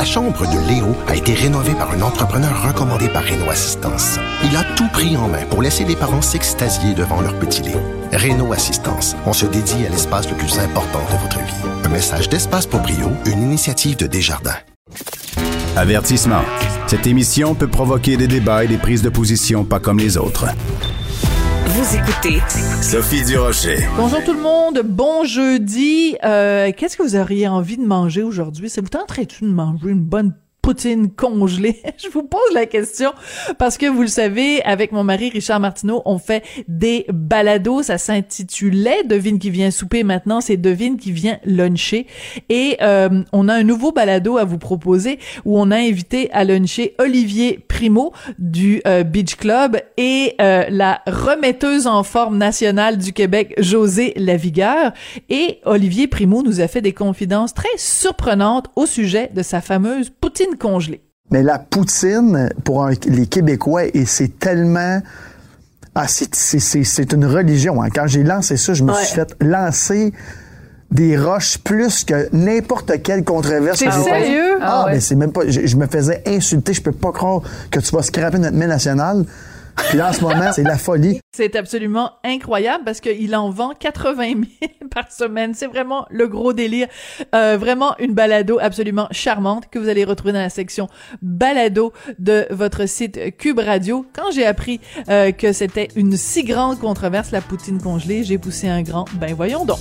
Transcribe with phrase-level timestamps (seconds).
[0.00, 4.18] La chambre de Léo a été rénovée par un entrepreneur recommandé par Renault Assistance.
[4.42, 7.76] Il a tout pris en main pour laisser les parents s'extasier devant leur petit Léo.
[8.10, 11.68] Renault Assistance, on se dédie à l'espace le plus important de votre vie.
[11.84, 14.56] Un message d'Espace pour Brio, une initiative de Desjardins.
[15.76, 16.44] Avertissement.
[16.86, 20.46] Cette émission peut provoquer des débats et des prises de position pas comme les autres.
[21.80, 22.42] Vous écoutez
[22.82, 23.78] Sophie Durocher.
[23.96, 26.14] Bonjour tout le monde, bon jeudi.
[26.22, 28.68] Euh, Qu'est-ce que vous auriez envie de manger aujourd'hui?
[28.68, 31.80] Ça vous tenterait-tu de manger une bonne poutine congelée?
[31.96, 33.12] Je vous pose la question
[33.58, 37.82] parce que vous le savez, avec mon mari Richard Martineau, on fait des balados.
[37.84, 40.02] Ça s'intitulait Devine qui vient souper.
[40.02, 42.06] Maintenant, c'est Devine qui vient luncher.
[42.50, 46.44] Et euh, on a un nouveau balado à vous proposer où on a invité à
[46.44, 53.14] luncher Olivier Primo du euh, Beach Club et euh, la remetteuse en forme nationale du
[53.14, 54.92] Québec, José Lavigueur.
[55.30, 60.10] Et Olivier Primo nous a fait des confidences très surprenantes au sujet de sa fameuse
[60.10, 61.00] poutine congelée.
[61.30, 65.00] Mais la poutine, pour un- les Québécois, et c'est tellement...
[65.94, 67.82] Ah, c'est- c'est c'est- c'est une religion.
[67.82, 67.88] hein.
[67.94, 70.12] Quand j'ai lancé ça, je me suis fait lancer
[70.90, 73.82] des roches plus que n'importe quelle controverse.
[73.82, 74.02] Passée.
[74.02, 74.58] sérieux?
[74.60, 74.92] Ah, Ah ouais.
[74.94, 75.42] mais c'est même pas...
[75.46, 76.72] Je, je me faisais insulter.
[76.72, 79.24] Je peux pas croire que tu vas scraper notre main nationale.
[79.90, 81.20] Puis en ce moment, c'est la folie.
[81.32, 84.38] C'est absolument incroyable parce qu'il en vend 80 000
[84.94, 85.52] par semaine.
[85.52, 86.86] C'est vraiment le gros délire.
[87.34, 90.86] Euh, vraiment une balado absolument charmante que vous allez retrouver dans la section
[91.22, 94.06] balado de votre site Cube Radio.
[94.12, 98.68] Quand j'ai appris euh, que c'était une si grande controverse, la poutine congelée, j'ai poussé
[98.68, 99.06] un grand.
[99.18, 99.80] Ben voyons donc.